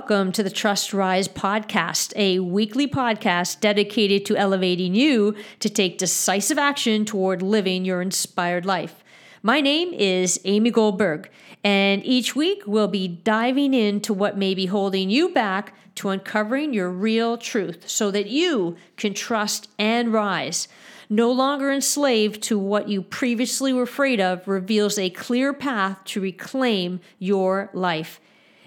welcome 0.00 0.32
to 0.32 0.42
the 0.42 0.48
Trust 0.48 0.94
Rise 0.94 1.28
podcast, 1.28 2.14
a 2.16 2.38
weekly 2.38 2.88
podcast 2.88 3.60
dedicated 3.60 4.24
to 4.24 4.34
elevating 4.34 4.94
you 4.94 5.36
to 5.58 5.68
take 5.68 5.98
decisive 5.98 6.56
action 6.56 7.04
toward 7.04 7.42
living 7.42 7.84
your 7.84 8.00
inspired 8.00 8.64
life. 8.64 9.04
My 9.42 9.60
name 9.60 9.92
is 9.92 10.40
Amy 10.46 10.70
Goldberg, 10.70 11.28
and 11.62 12.02
each 12.02 12.34
week 12.34 12.62
we'll 12.66 12.88
be 12.88 13.08
diving 13.08 13.74
into 13.74 14.14
what 14.14 14.38
may 14.38 14.54
be 14.54 14.64
holding 14.64 15.10
you 15.10 15.34
back 15.34 15.74
to 15.96 16.08
uncovering 16.08 16.72
your 16.72 16.88
real 16.88 17.36
truth 17.36 17.86
so 17.86 18.10
that 18.10 18.28
you 18.28 18.78
can 18.96 19.12
trust 19.12 19.68
and 19.78 20.14
rise. 20.14 20.66
No 21.10 21.30
longer 21.30 21.70
enslaved 21.70 22.42
to 22.44 22.58
what 22.58 22.88
you 22.88 23.02
previously 23.02 23.74
were 23.74 23.82
afraid 23.82 24.18
of 24.18 24.48
reveals 24.48 24.98
a 24.98 25.10
clear 25.10 25.52
path 25.52 26.02
to 26.06 26.22
reclaim 26.22 27.00
your 27.18 27.68
life. 27.74 28.18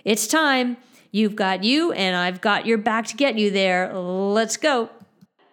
It's 0.05 0.27
time. 0.27 0.77
You've 1.15 1.35
got 1.35 1.63
you, 1.63 1.91
and 1.91 2.15
I've 2.15 2.41
got 2.41 2.65
your 2.65 2.79
back 2.79 3.05
to 3.05 3.15
get 3.15 3.37
you 3.37 3.51
there. 3.51 3.93
Let's 3.93 4.57
go. 4.57 4.89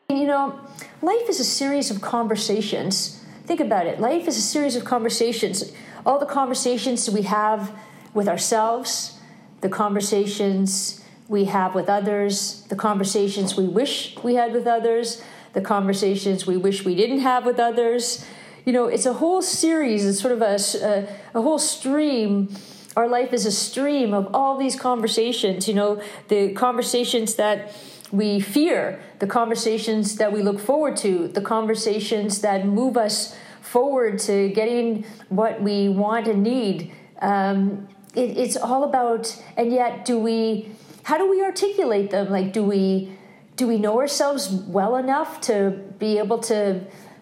You 0.08 0.26
know, 0.26 0.58
life 1.02 1.28
is 1.28 1.38
a 1.38 1.44
series 1.44 1.90
of 1.90 2.00
conversations. 2.00 3.22
Think 3.44 3.60
about 3.60 3.86
it. 3.86 4.00
Life 4.00 4.26
is 4.26 4.38
a 4.38 4.40
series 4.40 4.74
of 4.74 4.86
conversations. 4.86 5.70
All 6.06 6.18
the 6.18 6.24
conversations 6.24 7.10
we 7.10 7.22
have 7.22 7.78
with 8.14 8.26
ourselves, 8.26 9.18
the 9.60 9.68
conversations 9.68 11.04
we 11.28 11.44
have 11.44 11.74
with 11.74 11.90
others, 11.90 12.62
the 12.70 12.76
conversations 12.76 13.54
we 13.54 13.68
wish 13.68 14.16
we 14.24 14.36
had 14.36 14.54
with 14.54 14.66
others, 14.66 15.22
the 15.52 15.60
conversations 15.60 16.46
we 16.46 16.56
wish 16.56 16.86
we 16.86 16.94
didn't 16.94 17.20
have 17.20 17.44
with 17.44 17.58
others. 17.58 18.24
You 18.64 18.72
know, 18.72 18.86
it's 18.86 19.04
a 19.04 19.12
whole 19.12 19.42
series, 19.42 20.06
it's 20.06 20.20
sort 20.20 20.32
of 20.32 20.40
a, 20.40 20.58
a, 20.82 21.38
a 21.38 21.42
whole 21.42 21.58
stream 21.58 22.48
our 22.96 23.08
life 23.08 23.32
is 23.32 23.46
a 23.46 23.52
stream 23.52 24.12
of 24.12 24.34
all 24.34 24.58
these 24.58 24.76
conversations, 24.76 25.68
you 25.68 25.74
know, 25.74 26.02
the 26.28 26.52
conversations 26.52 27.36
that 27.36 27.72
we 28.10 28.40
fear, 28.40 29.00
the 29.20 29.26
conversations 29.26 30.16
that 30.16 30.32
we 30.32 30.42
look 30.42 30.58
forward 30.58 30.96
to, 30.96 31.28
the 31.28 31.40
conversations 31.40 32.40
that 32.40 32.66
move 32.66 32.96
us 32.96 33.36
forward 33.60 34.18
to 34.18 34.48
getting 34.48 35.04
what 35.28 35.62
we 35.62 35.88
want 35.88 36.26
and 36.26 36.42
need. 36.42 36.92
Um, 37.22 37.88
it, 38.14 38.36
it's 38.36 38.56
all 38.56 38.82
about, 38.82 39.40
and 39.56 39.72
yet, 39.72 40.04
do 40.04 40.18
we? 40.18 40.70
How 41.04 41.16
do 41.18 41.30
we 41.30 41.42
articulate 41.42 42.10
them? 42.10 42.30
Like, 42.30 42.52
do 42.52 42.64
we? 42.64 43.12
Do 43.56 43.66
we 43.66 43.78
know 43.78 44.00
ourselves 44.00 44.48
well 44.50 44.96
enough 44.96 45.40
to 45.42 45.70
be 45.98 46.18
able 46.18 46.38
to, 46.38 46.80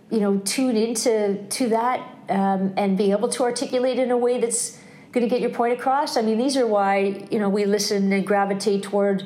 you 0.09 0.21
know, 0.21 0.39
tune 0.39 0.77
into 0.77 1.45
to 1.49 1.69
that 1.71 2.01
um, 2.29 2.73
and 2.77 2.97
be 2.97 3.11
able 3.11 3.29
to 3.31 3.43
articulate 3.43 3.99
in 3.99 4.13
a 4.13 4.17
way 4.17 4.41
that's 4.41 4.79
going 5.13 5.27
to 5.27 5.31
get 5.31 5.41
your 5.41 5.51
point 5.51 5.79
across. 5.79 6.17
I 6.17 6.23
mean, 6.23 6.39
these 6.39 6.57
are 6.57 6.67
why 6.67 7.27
you 7.31 7.39
know 7.39 7.49
we 7.49 7.65
listen 7.65 8.13
and 8.13 8.27
gravitate 8.27 8.83
toward 8.83 9.25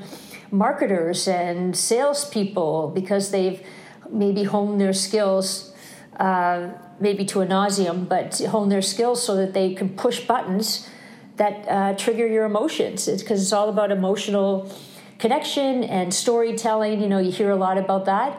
marketers 0.50 1.27
and 1.27 1.77
salespeople 1.77 2.92
because 2.94 3.30
they've 3.30 3.64
maybe 4.10 4.44
honed 4.44 4.80
their 4.80 4.92
skills, 4.92 5.72
uh, 6.19 6.69
maybe 7.00 7.25
to 7.25 7.41
a 7.41 7.47
nauseum, 7.47 8.08
but 8.08 8.38
hone 8.38 8.69
their 8.69 8.83
skills 8.83 9.25
so 9.25 9.34
that 9.36 9.55
they 9.55 9.75
can 9.75 9.88
push 9.88 10.20
buttons 10.27 10.88
that 11.36 11.66
uh, 11.69 11.94
trigger 11.94 12.27
your 12.27 12.44
emotions. 12.44 13.08
It's 13.08 13.22
because 13.22 13.42
it's 13.42 13.53
all 13.53 13.70
about 13.70 13.91
emotional 13.91 14.70
connection 15.19 15.84
and 15.84 16.12
storytelling. 16.12 17.00
You 17.00 17.08
know, 17.08 17.19
you 17.19 17.33
hear 17.33 17.50
a 17.50 17.56
lot 17.56 17.78
about 17.78 18.05
that, 18.05 18.38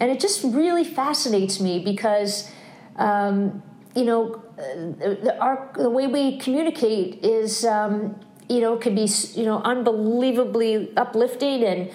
and 0.00 0.10
it 0.10 0.18
just 0.20 0.42
really 0.42 0.84
fascinates 0.84 1.60
me 1.60 1.78
because. 1.78 2.50
Um, 2.96 3.62
you 3.96 4.04
know, 4.04 4.42
the, 4.56 5.36
our, 5.40 5.70
the 5.74 5.90
way 5.90 6.06
we 6.06 6.38
communicate 6.38 7.24
is, 7.24 7.64
um, 7.64 8.20
you 8.48 8.60
know, 8.60 8.76
can 8.76 8.94
be, 8.94 9.08
you 9.34 9.44
know, 9.44 9.62
unbelievably 9.62 10.96
uplifting 10.96 11.64
and, 11.64 11.90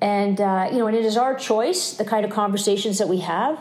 and 0.00 0.40
uh, 0.40 0.68
you 0.70 0.78
know, 0.78 0.86
and 0.86 0.96
it 0.96 1.04
is 1.04 1.16
our 1.16 1.34
choice, 1.34 1.94
the 1.94 2.04
kind 2.04 2.24
of 2.24 2.30
conversations 2.30 2.98
that 2.98 3.08
we 3.08 3.20
have, 3.20 3.58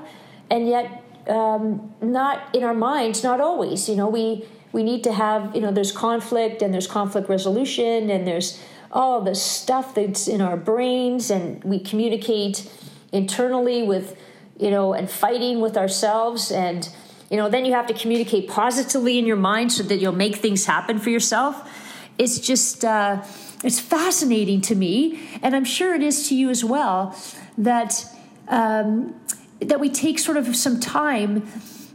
and 0.49 0.67
yet 0.67 1.03
um, 1.27 1.93
not 2.01 2.53
in 2.53 2.63
our 2.63 2.73
minds, 2.73 3.23
not 3.23 3.41
always. 3.41 3.89
You 3.89 3.95
know, 3.95 4.07
we 4.09 4.45
we 4.71 4.83
need 4.83 5.03
to 5.03 5.13
have, 5.13 5.55
you 5.55 5.61
know, 5.61 5.71
there's 5.71 5.91
conflict 5.91 6.61
and 6.61 6.73
there's 6.73 6.87
conflict 6.87 7.29
resolution 7.29 8.09
and 8.09 8.27
there's 8.27 8.59
all 8.91 9.21
the 9.21 9.35
stuff 9.35 9.95
that's 9.95 10.27
in 10.27 10.41
our 10.41 10.57
brains, 10.57 11.31
and 11.31 11.63
we 11.63 11.79
communicate 11.79 12.69
internally 13.11 13.83
with, 13.83 14.15
you 14.59 14.69
know, 14.69 14.93
and 14.93 15.09
fighting 15.09 15.61
with 15.61 15.77
ourselves 15.77 16.51
and 16.51 16.89
you 17.29 17.37
know 17.37 17.49
then 17.49 17.65
you 17.65 17.73
have 17.73 17.87
to 17.87 17.93
communicate 17.93 18.49
positively 18.49 19.17
in 19.17 19.25
your 19.25 19.37
mind 19.37 19.71
so 19.71 19.83
that 19.83 19.97
you'll 19.97 20.11
make 20.11 20.37
things 20.37 20.65
happen 20.65 20.99
for 20.99 21.09
yourself. 21.09 21.69
It's 22.17 22.39
just 22.39 22.85
uh, 22.85 23.23
it's 23.63 23.79
fascinating 23.79 24.61
to 24.61 24.75
me 24.75 25.19
and 25.41 25.55
i'm 25.55 25.65
sure 25.65 25.95
it 25.95 26.03
is 26.03 26.27
to 26.29 26.35
you 26.35 26.49
as 26.49 26.63
well 26.63 27.17
that 27.57 28.05
um, 28.49 29.15
that 29.59 29.79
we 29.79 29.89
take 29.89 30.19
sort 30.19 30.35
of 30.35 30.53
some 30.55 30.79
time 30.79 31.47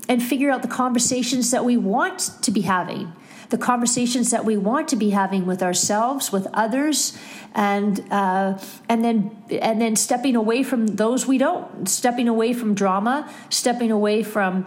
and 0.09 0.23
figure 0.23 0.51
out 0.51 0.63
the 0.63 0.69
conversations 0.69 1.51
that 1.51 1.65
we 1.65 1.77
want 1.77 2.31
to 2.43 2.51
be 2.51 2.63
having 2.63 3.13
the 3.51 3.59
conversations 3.59 4.31
that 4.31 4.45
we 4.45 4.57
want 4.57 4.89
to 4.89 4.97
be 4.97 5.11
having 5.11 5.47
with 5.47 5.63
ourselves 5.63 6.33
with 6.33 6.47
others 6.55 7.17
and 7.55 8.01
uh, 8.11 8.59
and 8.89 9.05
then 9.05 9.37
and 9.51 9.81
then 9.81 9.95
stepping 9.95 10.37
away 10.37 10.63
from 10.63 10.87
those 10.87 11.27
we 11.27 11.39
don't 11.39 11.89
stepping 11.89 12.29
away 12.29 12.53
from 12.53 12.75
drama 12.75 13.31
stepping 13.51 13.91
away 13.91 14.23
from 14.23 14.65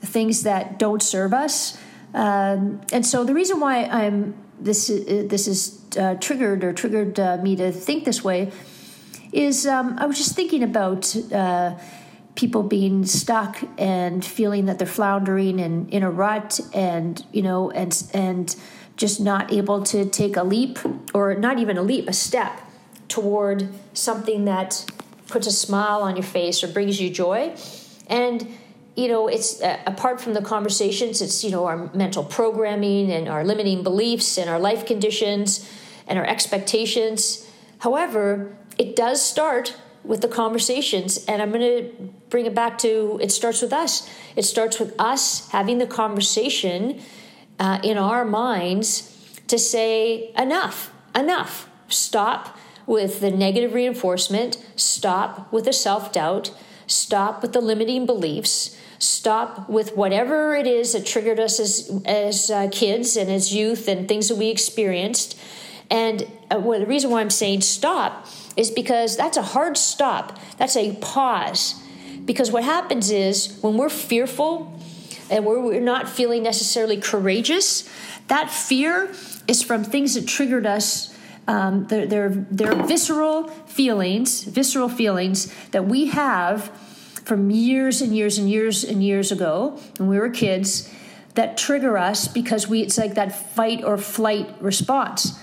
things 0.00 0.42
that 0.42 0.78
don't 0.78 1.02
serve 1.02 1.32
us. 1.32 1.78
Um, 2.14 2.80
and 2.92 3.06
so 3.06 3.24
the 3.24 3.34
reason 3.34 3.60
why 3.60 3.84
I'm 3.84 4.34
this 4.58 4.90
uh, 4.90 5.24
this 5.26 5.46
is 5.46 5.80
uh, 5.98 6.14
triggered 6.16 6.64
or 6.64 6.72
triggered 6.72 7.18
uh, 7.18 7.38
me 7.38 7.56
to 7.56 7.72
think 7.72 8.04
this 8.04 8.22
way 8.22 8.50
is 9.32 9.66
um, 9.66 9.96
I 9.98 10.06
was 10.06 10.18
just 10.18 10.34
thinking 10.34 10.62
about 10.62 11.14
uh, 11.32 11.78
people 12.34 12.62
being 12.62 13.04
stuck 13.04 13.58
and 13.78 14.24
feeling 14.24 14.66
that 14.66 14.78
they're 14.78 14.86
floundering 14.86 15.60
and 15.60 15.88
in 15.90 16.02
a 16.02 16.10
rut 16.10 16.60
and 16.74 17.24
you 17.32 17.42
know 17.42 17.70
and 17.70 18.02
and 18.12 18.56
just 18.96 19.20
not 19.20 19.52
able 19.52 19.82
to 19.82 20.04
take 20.04 20.36
a 20.36 20.42
leap 20.42 20.78
or 21.14 21.34
not 21.34 21.58
even 21.58 21.78
a 21.78 21.82
leap 21.82 22.08
a 22.08 22.12
step 22.12 22.60
toward 23.08 23.68
something 23.94 24.44
that 24.44 24.84
puts 25.26 25.46
a 25.46 25.52
smile 25.52 26.02
on 26.02 26.16
your 26.16 26.24
face 26.24 26.62
or 26.62 26.68
brings 26.68 27.00
you 27.00 27.08
joy 27.08 27.54
and 28.08 28.46
you 29.00 29.08
know, 29.08 29.28
it's 29.28 29.62
uh, 29.62 29.78
apart 29.86 30.20
from 30.20 30.34
the 30.34 30.42
conversations, 30.42 31.22
it's, 31.22 31.42
you 31.42 31.50
know, 31.50 31.64
our 31.64 31.90
mental 31.94 32.22
programming 32.22 33.10
and 33.10 33.28
our 33.28 33.42
limiting 33.44 33.82
beliefs 33.82 34.36
and 34.36 34.50
our 34.50 34.58
life 34.58 34.84
conditions 34.84 35.66
and 36.06 36.18
our 36.18 36.26
expectations. 36.26 37.48
However, 37.78 38.54
it 38.76 38.94
does 38.94 39.24
start 39.24 39.74
with 40.04 40.20
the 40.20 40.28
conversations. 40.28 41.24
And 41.24 41.40
I'm 41.40 41.50
going 41.50 41.60
to 41.62 42.12
bring 42.28 42.44
it 42.44 42.54
back 42.54 42.76
to 42.78 43.18
it 43.22 43.32
starts 43.32 43.62
with 43.62 43.72
us. 43.72 44.08
It 44.36 44.42
starts 44.42 44.78
with 44.78 44.94
us 44.98 45.48
having 45.48 45.78
the 45.78 45.86
conversation 45.86 47.00
uh, 47.58 47.80
in 47.82 47.96
our 47.96 48.26
minds 48.26 49.16
to 49.48 49.58
say, 49.58 50.32
enough, 50.36 50.92
enough. 51.14 51.68
Stop 51.88 52.56
with 52.86 53.20
the 53.20 53.30
negative 53.30 53.72
reinforcement, 53.72 54.58
stop 54.76 55.52
with 55.52 55.64
the 55.64 55.72
self 55.72 56.12
doubt, 56.12 56.50
stop 56.86 57.40
with 57.40 57.52
the 57.52 57.60
limiting 57.60 58.04
beliefs 58.04 58.76
stop 59.00 59.68
with 59.68 59.96
whatever 59.96 60.54
it 60.54 60.66
is 60.66 60.92
that 60.92 61.04
triggered 61.04 61.40
us 61.40 61.58
as 61.58 62.02
as 62.04 62.50
uh, 62.50 62.68
kids 62.70 63.16
and 63.16 63.28
as 63.28 63.52
youth 63.52 63.88
and 63.88 64.06
things 64.06 64.28
that 64.28 64.36
we 64.36 64.48
experienced. 64.48 65.36
And 65.90 66.22
uh, 66.50 66.60
well, 66.60 66.78
the 66.78 66.86
reason 66.86 67.10
why 67.10 67.20
I'm 67.20 67.30
saying 67.30 67.62
stop 67.62 68.26
is 68.56 68.70
because 68.70 69.16
that's 69.16 69.36
a 69.36 69.42
hard 69.42 69.76
stop. 69.76 70.38
That's 70.56 70.76
a 70.76 70.94
pause. 70.96 71.74
Because 72.24 72.52
what 72.52 72.62
happens 72.62 73.10
is 73.10 73.58
when 73.60 73.76
we're 73.76 73.88
fearful 73.88 74.72
and 75.30 75.44
we're, 75.44 75.60
we're 75.60 75.80
not 75.80 76.08
feeling 76.08 76.44
necessarily 76.44 76.96
courageous, 76.96 77.88
that 78.28 78.50
fear 78.50 79.12
is 79.48 79.62
from 79.62 79.82
things 79.82 80.14
that 80.14 80.28
triggered 80.28 80.66
us 80.66 81.10
um, 81.50 81.86
they're, 81.86 82.06
they're, 82.06 82.28
they're 82.28 82.74
visceral 82.84 83.48
feelings, 83.48 84.44
visceral 84.44 84.88
feelings 84.88 85.52
that 85.70 85.86
we 85.86 86.06
have 86.06 86.70
from 87.24 87.50
years 87.50 88.00
and 88.00 88.16
years 88.16 88.38
and 88.38 88.48
years 88.50 88.84
and 88.84 89.02
years 89.02 89.30
ago 89.30 89.78
when 89.98 90.08
we 90.08 90.18
were 90.18 90.30
kids 90.30 90.92
that 91.34 91.56
trigger 91.56 91.96
us 91.96 92.26
because 92.28 92.68
we 92.68 92.82
it's 92.82 92.98
like 92.98 93.14
that 93.14 93.54
fight 93.54 93.84
or 93.84 93.96
flight 93.96 94.54
response. 94.60 95.38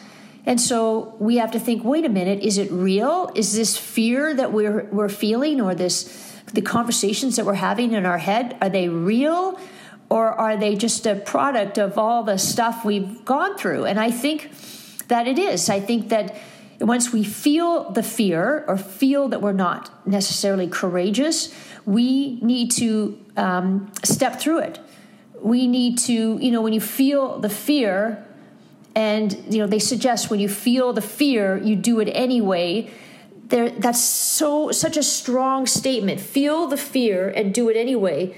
And 0.45 0.62
so 0.62 1.15
we 1.19 1.38
have 1.38 1.51
to 1.51 1.59
think, 1.59 1.83
wait 1.83 2.06
a 2.06 2.09
minute, 2.09 2.41
is 2.41 2.57
it 2.57 2.71
real? 2.71 3.29
Is 3.35 3.56
this 3.56 3.77
fear 3.77 4.33
that 4.33 4.51
we're 4.53 4.85
we're 4.91 5.09
feeling 5.09 5.62
or 5.62 5.75
this 5.75 6.24
the 6.53 6.62
conversations 6.62 7.35
that 7.35 7.45
we're 7.45 7.53
having 7.53 7.91
in 7.91 8.06
our 8.06 8.18
head, 8.18 8.57
are 8.62 8.69
they 8.69 8.88
real? 8.88 9.59
Or 10.09 10.27
are 10.29 10.56
they 10.56 10.75
just 10.75 11.06
a 11.06 11.15
product 11.15 11.77
of 11.77 11.97
all 11.97 12.24
the 12.24 12.38
stuff 12.38 12.85
we've 12.85 13.25
gone 13.25 13.57
through? 13.57 13.85
And 13.85 14.00
I 14.00 14.12
think 14.12 14.51
that 15.09 15.27
it 15.27 15.38
is. 15.38 15.69
I 15.69 15.81
think 15.81 16.09
that 16.09 16.35
once 16.79 17.12
we 17.12 17.24
feel 17.24 17.91
the 17.91 18.03
fear 18.03 18.63
or 18.68 18.77
feel 18.77 19.27
that 19.29 19.41
we're 19.41 19.51
not 19.51 19.89
necessarily 20.06 20.68
courageous, 20.68 21.53
we 21.85 22.39
need 22.41 22.71
to 22.71 23.18
um, 23.35 23.91
step 24.03 24.39
through 24.39 24.59
it. 24.59 24.79
We 25.41 25.68
need 25.68 25.97
to, 26.00 26.38
you 26.38 26.51
know, 26.51 26.62
when 26.62 26.74
you 26.74 26.81
feel 26.81 27.39
the 27.39 27.50
fear 27.50 28.24
and 28.95 29.53
you 29.53 29.59
know 29.59 29.68
they 29.68 29.79
suggest 29.79 30.31
when 30.31 30.39
you 30.39 30.50
feel 30.50 30.91
the 30.94 31.01
fear, 31.01 31.57
you 31.57 31.75
do 31.75 32.00
it 32.00 32.09
anyway. 32.12 32.89
There, 33.47 33.69
that's 33.69 34.01
so 34.01 34.71
such 34.71 34.97
a 34.97 35.03
strong 35.03 35.68
statement. 35.68 36.19
Feel 36.19 36.68
the 36.68 36.77
fear 36.77 37.29
and 37.29 37.53
do 37.53 37.69
it 37.69 37.77
anyway. 37.77 38.35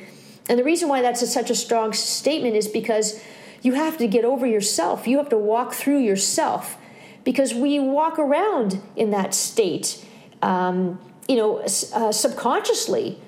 And 0.50 0.59
the 0.59 0.63
reason 0.63 0.89
why 0.89 1.01
that's 1.01 1.21
a, 1.21 1.27
such 1.27 1.50
a 1.50 1.56
strong 1.56 1.94
statement 1.94 2.56
is 2.56 2.68
because 2.68 3.21
you 3.62 3.74
have 3.74 3.97
to 3.97 4.07
get 4.07 4.25
over 4.25 4.45
yourself. 4.45 5.07
You 5.07 5.18
have 5.18 5.30
to 5.30 5.38
walk 5.38 5.74
through 5.74 6.00
yourself 6.00 6.77
because 7.30 7.54
we 7.54 7.80
walk 7.80 8.18
around 8.18 8.81
in 8.96 9.12
that 9.12 9.36
state, 9.36 10.04
um, 10.42 11.00
you 11.28 11.36
know, 11.36 11.60
uh, 11.60 12.12
subconsciously. 12.12 13.20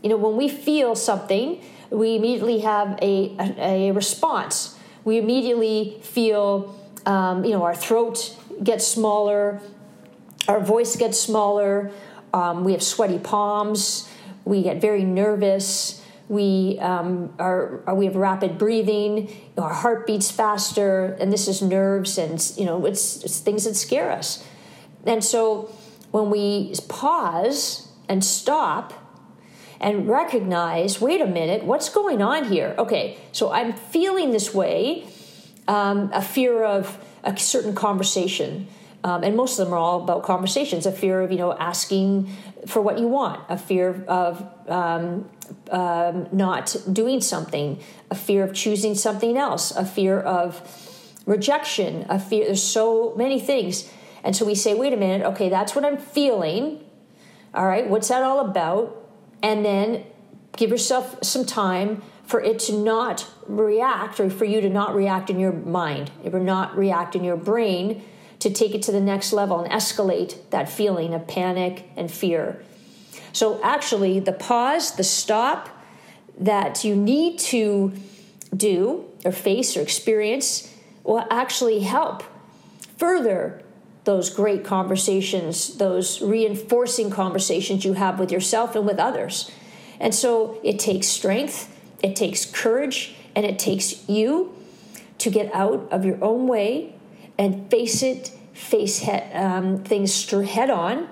You 0.00 0.10
know, 0.10 0.16
when 0.16 0.36
we 0.36 0.48
feel 0.48 0.94
something, 0.94 1.60
we 1.90 2.14
immediately 2.14 2.60
have 2.60 2.96
a, 3.02 3.34
a, 3.40 3.88
a 3.88 3.90
response. 3.90 4.78
We 5.02 5.18
immediately 5.18 5.98
feel, 6.02 6.78
um, 7.04 7.44
you 7.44 7.50
know, 7.50 7.64
our 7.64 7.74
throat 7.74 8.32
gets 8.62 8.86
smaller, 8.86 9.60
our 10.46 10.60
voice 10.60 10.94
gets 10.94 11.18
smaller, 11.18 11.90
um, 12.32 12.62
we 12.62 12.70
have 12.70 12.82
sweaty 12.82 13.18
palms, 13.18 14.08
we 14.44 14.62
get 14.62 14.80
very 14.80 15.02
nervous, 15.02 16.00
we 16.32 16.78
um, 16.78 17.34
are, 17.38 17.84
we 17.94 18.06
have 18.06 18.16
rapid 18.16 18.56
breathing, 18.56 19.30
our 19.58 19.74
heart 19.74 20.06
beats 20.06 20.30
faster, 20.30 21.14
and 21.20 21.30
this 21.30 21.46
is 21.46 21.60
nerves 21.60 22.16
and 22.16 22.52
you 22.56 22.64
know 22.64 22.86
it's, 22.86 23.22
it's 23.22 23.38
things 23.38 23.64
that 23.64 23.74
scare 23.74 24.10
us. 24.10 24.42
And 25.04 25.22
so 25.22 25.70
when 26.10 26.30
we 26.30 26.74
pause 26.88 27.86
and 28.08 28.24
stop 28.24 28.94
and 29.78 30.08
recognize 30.08 31.02
wait 31.02 31.20
a 31.20 31.26
minute, 31.26 31.64
what's 31.64 31.90
going 31.90 32.22
on 32.22 32.46
here? 32.50 32.74
Okay, 32.78 33.18
so 33.32 33.52
I'm 33.52 33.74
feeling 33.74 34.30
this 34.30 34.54
way, 34.54 35.06
um, 35.68 36.10
a 36.14 36.22
fear 36.22 36.64
of 36.64 36.96
a 37.24 37.36
certain 37.36 37.74
conversation. 37.74 38.68
Um, 39.04 39.22
and 39.22 39.36
most 39.36 39.58
of 39.58 39.66
them 39.66 39.74
are 39.74 39.78
all 39.78 40.02
about 40.02 40.22
conversations 40.22 40.86
a 40.86 40.92
fear 40.92 41.20
of 41.20 41.30
you 41.30 41.36
know 41.36 41.52
asking 41.52 42.30
for 42.66 42.80
what 42.80 42.98
you 42.98 43.08
want 43.08 43.40
a 43.48 43.58
fear 43.58 44.04
of 44.06 44.46
um, 44.68 45.28
um, 45.70 46.28
not 46.32 46.76
doing 46.92 47.20
something 47.20 47.80
a 48.10 48.14
fear 48.14 48.44
of 48.44 48.54
choosing 48.54 48.94
something 48.94 49.36
else 49.36 49.70
a 49.72 49.84
fear 49.84 50.20
of 50.20 50.62
rejection 51.26 52.06
a 52.08 52.18
fear 52.18 52.46
there's 52.46 52.62
so 52.62 53.14
many 53.16 53.40
things. 53.40 53.90
And 54.24 54.36
so 54.36 54.44
we 54.44 54.54
say 54.54 54.74
wait 54.74 54.92
a 54.92 54.96
minute 54.96 55.26
okay 55.26 55.48
that's 55.48 55.74
what 55.74 55.84
i'm 55.84 55.98
feeling. 55.98 56.84
All 57.54 57.66
right 57.66 57.88
what's 57.88 58.08
that 58.08 58.22
all 58.22 58.40
about? 58.40 58.98
And 59.42 59.64
then 59.64 60.04
give 60.56 60.70
yourself 60.70 61.18
some 61.22 61.44
time 61.44 62.02
for 62.24 62.40
it 62.40 62.60
to 62.60 62.72
not 62.72 63.28
react 63.46 64.20
or 64.20 64.30
for 64.30 64.44
you 64.44 64.60
to 64.60 64.68
not 64.70 64.94
react 64.94 65.28
in 65.28 65.40
your 65.40 65.52
mind, 65.52 66.10
or 66.32 66.38
not 66.38 66.76
react 66.78 67.16
in 67.16 67.24
your 67.24 67.36
brain 67.36 68.02
to 68.42 68.50
take 68.50 68.74
it 68.74 68.82
to 68.82 68.90
the 68.90 69.00
next 69.00 69.32
level 69.32 69.60
and 69.60 69.72
escalate 69.72 70.36
that 70.50 70.68
feeling 70.68 71.14
of 71.14 71.28
panic 71.28 71.88
and 71.96 72.10
fear. 72.10 72.60
So, 73.32 73.62
actually, 73.62 74.18
the 74.18 74.32
pause, 74.32 74.96
the 74.96 75.04
stop 75.04 75.68
that 76.40 76.82
you 76.82 76.96
need 76.96 77.38
to 77.38 77.92
do 78.54 79.04
or 79.24 79.30
face 79.30 79.76
or 79.76 79.80
experience 79.80 80.74
will 81.04 81.24
actually 81.30 81.80
help 81.80 82.24
further 82.96 83.62
those 84.02 84.28
great 84.28 84.64
conversations, 84.64 85.76
those 85.76 86.20
reinforcing 86.20 87.10
conversations 87.10 87.84
you 87.84 87.92
have 87.92 88.18
with 88.18 88.32
yourself 88.32 88.74
and 88.74 88.84
with 88.84 88.98
others. 88.98 89.52
And 90.00 90.12
so 90.12 90.58
it 90.64 90.80
takes 90.80 91.06
strength, 91.06 91.78
it 92.02 92.16
takes 92.16 92.44
courage, 92.44 93.14
and 93.36 93.46
it 93.46 93.60
takes 93.60 94.08
you 94.08 94.52
to 95.18 95.30
get 95.30 95.54
out 95.54 95.86
of 95.92 96.04
your 96.04 96.18
own 96.20 96.48
way 96.48 96.96
and 97.42 97.70
face 97.70 98.02
it, 98.02 98.28
face 98.52 99.06
um, 99.32 99.82
things 99.82 100.30
head 100.30 100.70
on 100.70 101.08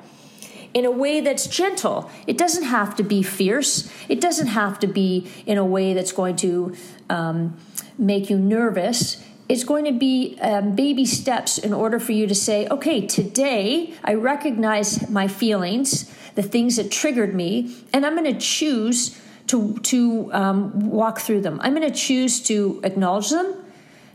in 0.73 0.85
a 0.85 0.91
way 0.91 1.21
that's 1.21 1.47
gentle. 1.49 2.09
It 2.27 2.39
doesn't 2.39 2.63
have 2.63 2.95
to 2.97 3.03
be 3.03 3.23
fierce. 3.23 3.91
It 4.09 4.21
doesn't 4.21 4.47
have 4.49 4.79
to 4.81 4.87
be 4.87 5.29
in 5.45 5.59
a 5.59 5.65
way 5.65 5.93
that's 5.95 6.13
going 6.13 6.37
to 6.37 6.77
um, 7.09 7.57
make 7.99 8.31
you 8.31 8.39
nervous 8.39 9.25
it's 9.51 9.65
going 9.65 9.85
to 9.85 9.93
be 9.93 10.39
um, 10.41 10.77
baby 10.77 11.05
steps 11.05 11.59
in 11.59 11.73
order 11.73 11.99
for 11.99 12.13
you 12.13 12.29
to 12.29 12.37
say, 12.37 12.69
okay, 12.69 13.05
today 13.05 13.95
I 14.05 14.15
recognize 14.15 15.11
my 15.11 15.27
feelings, 15.27 16.09
the 16.37 16.43
things 16.45 16.77
that 16.77 16.93
triggered 16.93 17.35
me, 17.35 17.77
and 17.93 18.07
I'm 18.07 18.15
going 18.15 18.33
to 18.33 18.39
choose 18.39 19.21
to, 19.49 19.77
to 19.79 20.33
um, 20.33 20.89
walk 20.89 21.19
through 21.19 21.41
them. 21.41 21.59
I'm 21.65 21.75
going 21.75 21.91
to 21.91 21.93
choose 21.93 22.41
to 22.45 22.81
acknowledge 22.85 23.31
them, 23.31 23.60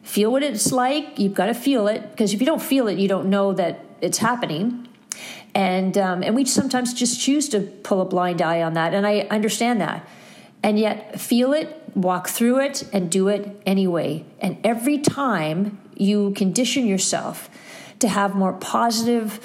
feel 0.05 0.31
what 0.31 0.43
it's 0.43 0.71
like. 0.71 1.19
You've 1.19 1.33
got 1.33 1.47
to 1.47 1.53
feel 1.53 1.87
it, 1.87 2.11
because 2.11 2.33
if 2.33 2.39
you 2.39 2.45
don't 2.45 2.61
feel 2.61 2.87
it, 2.87 2.97
you 2.97 3.09
don't 3.09 3.29
know 3.29 3.51
that 3.53 3.83
it's 3.99 4.19
happening. 4.19 4.87
And, 5.53 5.97
um, 5.97 6.23
and 6.23 6.35
we 6.35 6.45
sometimes 6.45 6.93
just 6.93 7.19
choose 7.19 7.49
to 7.49 7.61
pull 7.61 8.01
a 8.01 8.05
blind 8.05 8.41
eye 8.41 8.61
on 8.61 8.73
that, 8.73 8.93
and 8.93 9.05
I 9.05 9.21
understand 9.31 9.81
that. 9.81 10.07
And 10.63 10.79
yet, 10.79 11.19
feel 11.19 11.53
it, 11.53 11.81
walk 11.95 12.27
through 12.27 12.59
it 12.61 12.87
and 12.91 13.09
do 13.09 13.27
it 13.27 13.61
anyway. 13.65 14.25
And 14.39 14.57
every 14.63 14.97
time 14.97 15.79
you 15.95 16.31
condition 16.31 16.85
yourself 16.87 17.49
to 17.99 18.07
have 18.07 18.35
more 18.35 18.53
positive 18.53 19.39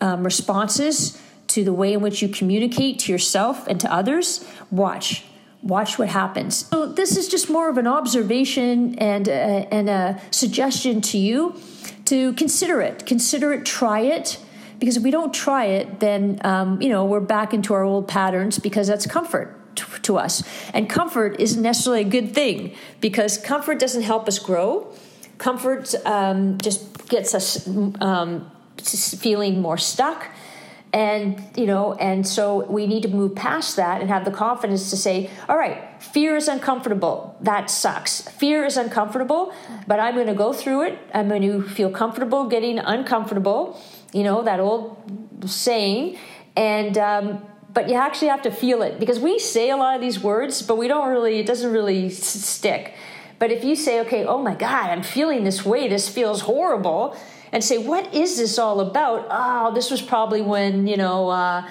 um, 0.00 0.22
responses 0.24 1.20
to 1.48 1.64
the 1.64 1.72
way 1.72 1.94
in 1.94 2.00
which 2.00 2.20
you 2.20 2.28
communicate 2.28 2.98
to 3.00 3.12
yourself 3.12 3.66
and 3.66 3.80
to 3.80 3.92
others, 3.92 4.46
watch. 4.70 5.24
Watch 5.62 5.98
what 5.98 6.08
happens. 6.08 6.66
So, 6.66 6.86
this 6.86 7.16
is 7.16 7.28
just 7.28 7.50
more 7.50 7.68
of 7.68 7.78
an 7.78 7.86
observation 7.86 8.98
and, 8.98 9.28
uh, 9.28 9.32
and 9.32 9.88
a 9.88 10.20
suggestion 10.30 11.00
to 11.02 11.18
you 11.18 11.54
to 12.04 12.32
consider 12.34 12.80
it. 12.80 13.06
Consider 13.06 13.52
it, 13.52 13.66
try 13.66 14.00
it 14.00 14.38
because 14.78 14.96
if 14.96 15.02
we 15.02 15.10
don't 15.10 15.34
try 15.34 15.64
it 15.64 15.98
then 15.98 16.40
um, 16.44 16.80
you 16.80 16.88
know 16.88 17.04
we're 17.04 17.20
back 17.20 17.52
into 17.52 17.74
our 17.74 17.82
old 17.82 18.06
patterns 18.06 18.58
because 18.60 18.86
that's 18.86 19.06
comfort 19.06 19.58
to 20.02 20.18
us. 20.18 20.42
And 20.74 20.88
comfort 20.88 21.36
isn't 21.38 21.62
necessarily 21.62 22.02
a 22.02 22.08
good 22.08 22.34
thing 22.34 22.74
because 23.00 23.38
comfort 23.38 23.78
doesn't 23.78 24.02
help 24.02 24.26
us 24.26 24.38
grow. 24.38 24.92
Comfort 25.38 25.94
um, 26.04 26.58
just 26.58 27.08
gets 27.08 27.34
us 27.34 27.66
um, 28.00 28.50
feeling 28.82 29.60
more 29.60 29.78
stuck. 29.78 30.26
And, 30.92 31.42
you 31.54 31.66
know, 31.66 31.92
and 31.94 32.26
so 32.26 32.64
we 32.64 32.86
need 32.86 33.02
to 33.02 33.08
move 33.08 33.34
past 33.34 33.76
that 33.76 34.00
and 34.00 34.08
have 34.08 34.24
the 34.24 34.30
confidence 34.30 34.88
to 34.90 34.96
say, 34.96 35.28
all 35.48 35.56
right, 35.56 36.02
fear 36.02 36.34
is 36.36 36.48
uncomfortable. 36.48 37.36
That 37.42 37.70
sucks. 37.70 38.22
Fear 38.22 38.64
is 38.64 38.76
uncomfortable, 38.78 39.52
but 39.86 40.00
I'm 40.00 40.14
going 40.14 40.28
to 40.28 40.34
go 40.34 40.52
through 40.52 40.82
it. 40.84 40.98
I'm 41.12 41.28
going 41.28 41.42
to 41.42 41.62
feel 41.62 41.90
comfortable 41.90 42.48
getting 42.48 42.78
uncomfortable. 42.78 43.78
You 44.14 44.22
know, 44.22 44.42
that 44.42 44.60
old 44.60 44.96
saying. 45.46 46.18
And, 46.56 46.96
um, 46.96 47.42
but 47.72 47.88
you 47.88 47.94
actually 47.94 48.28
have 48.28 48.42
to 48.42 48.50
feel 48.50 48.82
it 48.82 48.98
because 48.98 49.20
we 49.20 49.38
say 49.38 49.70
a 49.70 49.76
lot 49.76 49.94
of 49.94 50.00
these 50.00 50.20
words, 50.20 50.62
but 50.62 50.78
we 50.78 50.88
don't 50.88 51.10
really, 51.10 51.38
it 51.38 51.46
doesn't 51.46 51.70
really 51.70 52.08
stick. 52.10 52.94
But 53.38 53.52
if 53.52 53.62
you 53.62 53.76
say, 53.76 54.00
okay, 54.00 54.24
oh 54.24 54.42
my 54.42 54.54
God, 54.54 54.90
I'm 54.90 55.02
feeling 55.02 55.44
this 55.44 55.64
way, 55.64 55.86
this 55.86 56.08
feels 56.08 56.40
horrible, 56.40 57.16
and 57.52 57.62
say, 57.62 57.78
what 57.78 58.14
is 58.14 58.38
this 58.38 58.58
all 58.58 58.80
about? 58.80 59.26
Oh, 59.30 59.74
this 59.74 59.90
was 59.90 60.02
probably 60.02 60.42
when, 60.42 60.86
you 60.86 60.96
know, 60.96 61.28
uh, 61.28 61.68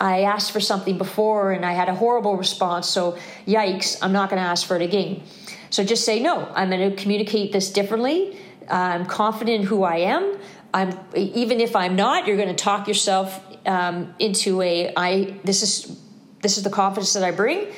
I 0.00 0.22
asked 0.22 0.52
for 0.52 0.60
something 0.60 0.98
before 0.98 1.52
and 1.52 1.64
I 1.64 1.72
had 1.72 1.88
a 1.88 1.94
horrible 1.94 2.36
response, 2.36 2.88
so 2.88 3.18
yikes, 3.46 3.98
I'm 4.02 4.12
not 4.12 4.30
going 4.30 4.42
to 4.42 4.48
ask 4.48 4.66
for 4.66 4.76
it 4.76 4.82
again. 4.82 5.22
So 5.70 5.84
just 5.84 6.04
say, 6.04 6.20
no, 6.20 6.50
I'm 6.54 6.70
going 6.70 6.90
to 6.90 6.96
communicate 6.96 7.52
this 7.52 7.70
differently. 7.70 8.36
I'm 8.68 9.06
confident 9.06 9.60
in 9.60 9.66
who 9.66 9.84
I 9.84 9.96
am. 9.98 10.38
I'm 10.74 10.98
even 11.14 11.60
if 11.60 11.76
I'm 11.76 11.96
not, 11.96 12.26
you're 12.26 12.36
going 12.36 12.48
to 12.48 12.54
talk 12.54 12.88
yourself 12.88 13.40
um, 13.66 14.14
into 14.18 14.62
a 14.62 14.92
I 14.96 15.34
this 15.44 15.62
is 15.62 15.98
this 16.40 16.56
is 16.56 16.64
the 16.64 16.70
confidence 16.70 17.12
that 17.12 17.24
I 17.24 17.30
bring, 17.30 17.68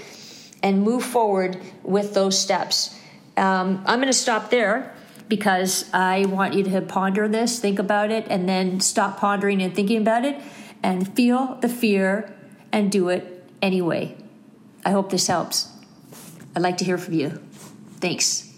and 0.63 0.83
move 0.83 1.05
forward 1.05 1.61
with 1.83 2.15
those 2.15 2.39
steps. 2.39 2.99
Um, 3.37 3.83
I'm 3.87 3.99
going 3.99 4.07
to 4.07 4.13
stop 4.13 4.51
there 4.51 4.94
because 5.28 5.88
I 5.93 6.26
want 6.26 6.54
you 6.54 6.62
to 6.64 6.81
ponder 6.81 7.28
this, 7.28 7.59
think 7.59 7.78
about 7.78 8.11
it, 8.11 8.26
and 8.28 8.49
then 8.49 8.81
stop 8.81 9.19
pondering 9.19 9.62
and 9.62 9.75
thinking 9.75 10.00
about 10.00 10.25
it, 10.25 10.40
and 10.83 11.14
feel 11.14 11.57
the 11.61 11.69
fear 11.69 12.35
and 12.73 12.90
do 12.93 13.09
it 13.09 13.45
anyway. 13.62 14.16
I 14.85 14.90
hope 14.90 15.11
this 15.11 15.26
helps. 15.26 15.71
I'd 16.54 16.62
like 16.62 16.76
to 16.78 16.85
hear 16.85 16.99
from 16.99 17.14
you. 17.14 17.40
Thanks. 18.00 18.50